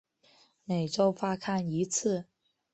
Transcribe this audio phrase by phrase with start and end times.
[0.65, 2.25] 每周发刊一次。